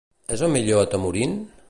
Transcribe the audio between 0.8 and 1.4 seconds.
atemorint?